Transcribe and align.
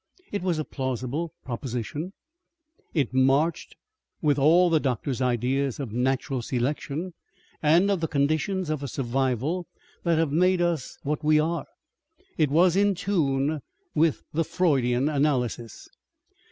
It 0.31 0.41
was 0.41 0.57
a 0.57 0.65
plausible 0.65 1.31
proposition: 1.45 2.13
it 2.95 3.13
marched 3.13 3.75
with 4.19 4.39
all 4.39 4.71
the 4.71 4.79
doctor's 4.79 5.21
ideas 5.21 5.79
of 5.79 5.91
natural 5.93 6.41
selection 6.41 7.13
and 7.61 7.91
of 7.91 8.01
the 8.01 8.07
conditions 8.07 8.71
of 8.71 8.81
a 8.81 8.87
survival 8.87 9.67
that 10.01 10.17
have 10.17 10.31
made 10.31 10.59
us 10.59 10.97
what 11.03 11.23
we 11.23 11.39
are. 11.39 11.67
It 12.35 12.49
was 12.49 12.75
in 12.75 12.95
tune 12.95 13.59
with 13.93 14.23
the 14.33 14.43
Freudian 14.43 15.07
analyses. 15.07 15.87